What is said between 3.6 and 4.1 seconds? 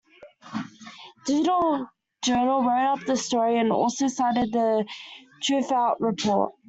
also